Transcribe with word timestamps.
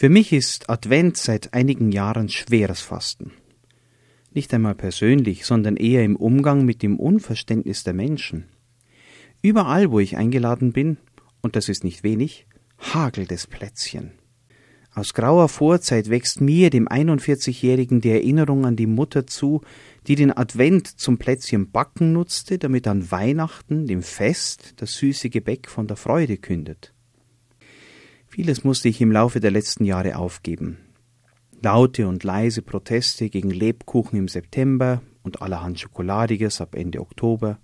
Für 0.00 0.10
mich 0.10 0.32
ist 0.32 0.70
Advent 0.70 1.16
seit 1.16 1.54
einigen 1.54 1.90
Jahren 1.90 2.28
schweres 2.28 2.80
Fasten. 2.80 3.32
Nicht 4.32 4.54
einmal 4.54 4.76
persönlich, 4.76 5.44
sondern 5.44 5.76
eher 5.76 6.04
im 6.04 6.14
Umgang 6.14 6.64
mit 6.64 6.84
dem 6.84 7.00
Unverständnis 7.00 7.82
der 7.82 7.94
Menschen. 7.94 8.44
Überall, 9.42 9.90
wo 9.90 9.98
ich 9.98 10.16
eingeladen 10.16 10.72
bin, 10.72 10.98
und 11.40 11.56
das 11.56 11.68
ist 11.68 11.82
nicht 11.82 12.04
wenig, 12.04 12.46
hagelt 12.78 13.32
es 13.32 13.48
Plätzchen. 13.48 14.12
Aus 14.94 15.14
grauer 15.14 15.48
Vorzeit 15.48 16.10
wächst 16.10 16.40
mir, 16.40 16.70
dem 16.70 16.86
41-Jährigen, 16.86 18.00
die 18.00 18.10
Erinnerung 18.10 18.66
an 18.66 18.76
die 18.76 18.86
Mutter 18.86 19.26
zu, 19.26 19.62
die 20.06 20.14
den 20.14 20.30
Advent 20.30 20.86
zum 20.86 21.18
Plätzchen 21.18 21.72
backen 21.72 22.12
nutzte, 22.12 22.58
damit 22.58 22.86
an 22.86 23.10
Weihnachten, 23.10 23.88
dem 23.88 24.02
Fest, 24.02 24.74
das 24.76 24.92
süße 24.92 25.28
Gebäck 25.28 25.68
von 25.68 25.88
der 25.88 25.96
Freude 25.96 26.36
kündet. 26.36 26.94
Vieles 28.28 28.62
musste 28.62 28.88
ich 28.88 29.00
im 29.00 29.10
Laufe 29.10 29.40
der 29.40 29.50
letzten 29.50 29.84
Jahre 29.84 30.16
aufgeben. 30.16 30.78
Laute 31.62 32.06
und 32.06 32.22
leise 32.22 32.62
Proteste 32.62 33.30
gegen 33.30 33.50
Lebkuchen 33.50 34.18
im 34.18 34.28
September 34.28 35.02
und 35.22 35.42
allerhand 35.42 35.80
Schokoladiges 35.80 36.60
ab 36.60 36.74
Ende 36.74 37.00
Oktober. 37.00 37.58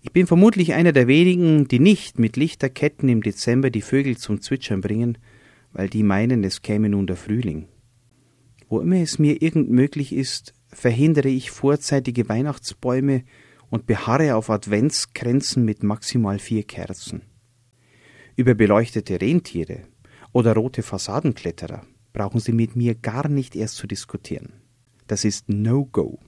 Ich 0.00 0.12
bin 0.12 0.26
vermutlich 0.26 0.72
einer 0.72 0.92
der 0.92 1.08
wenigen, 1.08 1.68
die 1.68 1.80
nicht 1.80 2.18
mit 2.18 2.36
Lichterketten 2.36 3.08
im 3.08 3.22
Dezember 3.22 3.70
die 3.70 3.82
Vögel 3.82 4.16
zum 4.16 4.40
Zwitschern 4.40 4.80
bringen, 4.80 5.18
weil 5.72 5.88
die 5.88 6.04
meinen, 6.04 6.44
es 6.44 6.62
käme 6.62 6.88
nun 6.88 7.06
der 7.06 7.16
Frühling. 7.16 7.66
Wo 8.68 8.80
immer 8.80 8.96
es 8.96 9.18
mir 9.18 9.42
irgend 9.42 9.70
möglich 9.70 10.14
ist, 10.14 10.54
verhindere 10.68 11.28
ich 11.28 11.50
vorzeitige 11.50 12.28
Weihnachtsbäume 12.28 13.24
und 13.68 13.86
beharre 13.86 14.36
auf 14.36 14.48
Adventskränzen 14.48 15.64
mit 15.64 15.82
maximal 15.82 16.38
vier 16.38 16.62
Kerzen. 16.62 17.22
Über 18.38 18.54
beleuchtete 18.54 19.18
Rentiere 19.18 19.84
oder 20.32 20.52
rote 20.52 20.82
Fassadenkletterer 20.82 21.86
brauchen 22.12 22.38
Sie 22.38 22.52
mit 22.52 22.76
mir 22.76 22.94
gar 22.94 23.28
nicht 23.28 23.56
erst 23.56 23.76
zu 23.76 23.86
diskutieren. 23.86 24.52
Das 25.06 25.24
ist 25.24 25.48
No-Go. 25.48 26.18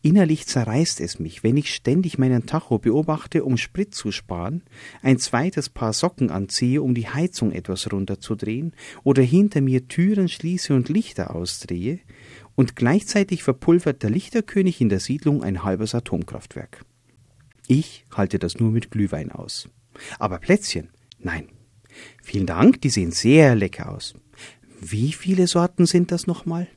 Innerlich 0.00 0.46
zerreißt 0.46 1.02
es 1.02 1.18
mich, 1.18 1.42
wenn 1.44 1.58
ich 1.58 1.74
ständig 1.74 2.16
meinen 2.16 2.46
Tacho 2.46 2.78
beobachte, 2.78 3.44
um 3.44 3.58
Sprit 3.58 3.94
zu 3.94 4.12
sparen, 4.12 4.62
ein 5.02 5.18
zweites 5.18 5.68
Paar 5.68 5.92
Socken 5.92 6.30
anziehe, 6.30 6.80
um 6.80 6.94
die 6.94 7.08
Heizung 7.08 7.52
etwas 7.52 7.92
runterzudrehen, 7.92 8.72
oder 9.02 9.22
hinter 9.22 9.60
mir 9.60 9.86
Türen 9.88 10.28
schließe 10.28 10.74
und 10.74 10.88
Lichter 10.88 11.34
ausdrehe, 11.34 12.00
und 12.54 12.76
gleichzeitig 12.76 13.42
verpulvert 13.42 14.02
der 14.02 14.08
Lichterkönig 14.08 14.80
in 14.80 14.88
der 14.88 15.00
Siedlung 15.00 15.42
ein 15.42 15.64
halbes 15.64 15.94
Atomkraftwerk. 15.94 16.82
Ich 17.66 18.06
halte 18.10 18.38
das 18.38 18.58
nur 18.58 18.70
mit 18.70 18.90
Glühwein 18.90 19.30
aus. 19.30 19.68
Aber 20.18 20.38
Plätzchen? 20.38 20.90
Nein. 21.18 21.48
Vielen 22.22 22.46
Dank, 22.46 22.80
die 22.80 22.90
sehen 22.90 23.12
sehr 23.12 23.54
lecker 23.54 23.90
aus. 23.90 24.14
Wie 24.80 25.12
viele 25.12 25.46
Sorten 25.46 25.86
sind 25.86 26.12
das 26.12 26.26
nochmal? 26.26 26.68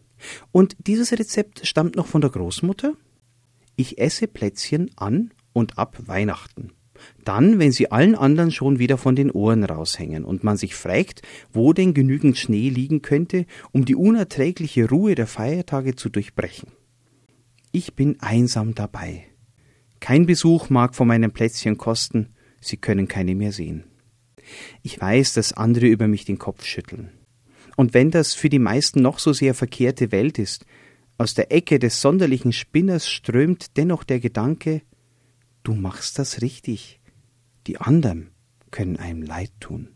Und 0.52 0.76
dieses 0.80 1.12
Rezept 1.12 1.66
stammt 1.66 1.96
noch 1.96 2.08
von 2.08 2.22
der 2.22 2.30
Großmutter? 2.30 2.94
Ich 3.76 4.00
esse 4.00 4.28
Plätzchen 4.28 4.92
an 4.96 5.32
und 5.54 5.78
ab 5.78 5.98
Weihnachten. 6.06 6.72
Dann, 7.24 7.60
wenn 7.60 7.72
sie 7.72 7.92
allen 7.92 8.16
anderen 8.16 8.52
schon 8.52 8.80
wieder 8.80 8.98
von 8.98 9.16
den 9.16 9.30
Ohren 9.30 9.64
raushängen 9.64 10.24
und 10.24 10.44
man 10.44 10.58
sich 10.58 10.76
fragt, 10.76 11.22
wo 11.52 11.74
denn 11.74 11.94
genügend 11.94 12.38
Schnee 12.38 12.70
liegen 12.70 13.02
könnte, 13.02 13.46
um 13.72 13.86
die 13.86 13.96
unerträgliche 13.96 14.90
Ruhe 14.90 15.14
der 15.14 15.28
Feiertage 15.28 15.96
zu 15.96 16.10
durchbrechen. 16.10 16.72
Ich 17.72 17.96
bin 17.96 18.20
einsam 18.20 18.74
dabei. 18.74 19.26
Kein 20.00 20.26
Besuch 20.26 20.70
mag 20.70 20.96
von 20.96 21.08
meinen 21.08 21.32
Plätzchen 21.32 21.78
kosten, 21.78 22.34
sie 22.68 22.78
können 22.78 23.08
keine 23.08 23.36
mehr 23.36 23.52
sehen. 23.52 23.84
Ich 24.82 25.00
weiß, 25.00 25.34
dass 25.34 25.54
andere 25.54 25.88
über 25.88 26.08
mich 26.08 26.26
den 26.26 26.40
Kopf 26.40 26.66
schütteln. 26.66 27.12
Und 27.76 27.94
wenn 27.94 28.12
das 28.12 28.34
für 28.34 28.50
die 28.50 28.60
meisten 28.60 29.02
noch 29.02 29.20
so 29.20 29.34
sehr 29.34 29.54
verkehrte 29.54 30.12
Welt 30.12 30.40
ist, 30.40 30.66
aus 31.18 31.34
der 31.34 31.52
Ecke 31.52 31.80
des 31.80 32.02
sonderlichen 32.02 32.54
Spinners 32.54 33.10
strömt 33.10 33.78
dennoch 33.78 34.04
der 34.04 34.20
Gedanke, 34.20 34.82
du 35.64 35.74
machst 35.74 36.20
das 36.20 36.42
richtig, 36.42 37.00
die 37.66 37.78
anderen 37.78 38.30
können 38.72 38.98
einem 38.98 39.22
leid 39.24 39.52
tun. 39.60 39.90